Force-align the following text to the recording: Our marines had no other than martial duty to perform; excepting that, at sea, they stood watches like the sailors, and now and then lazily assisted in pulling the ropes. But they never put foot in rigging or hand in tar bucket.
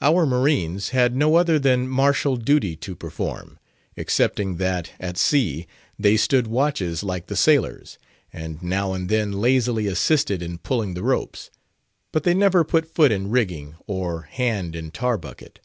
Our 0.00 0.24
marines 0.24 0.88
had 0.96 1.14
no 1.14 1.34
other 1.36 1.58
than 1.58 1.86
martial 1.86 2.38
duty 2.38 2.74
to 2.76 2.96
perform; 2.96 3.58
excepting 3.98 4.56
that, 4.56 4.92
at 4.98 5.18
sea, 5.18 5.66
they 5.98 6.16
stood 6.16 6.46
watches 6.46 7.02
like 7.02 7.26
the 7.26 7.36
sailors, 7.36 7.98
and 8.32 8.62
now 8.62 8.94
and 8.94 9.10
then 9.10 9.30
lazily 9.30 9.86
assisted 9.88 10.40
in 10.40 10.56
pulling 10.56 10.94
the 10.94 11.02
ropes. 11.02 11.50
But 12.12 12.22
they 12.22 12.32
never 12.32 12.64
put 12.64 12.94
foot 12.94 13.12
in 13.12 13.28
rigging 13.28 13.74
or 13.86 14.22
hand 14.22 14.74
in 14.74 14.90
tar 14.90 15.18
bucket. 15.18 15.60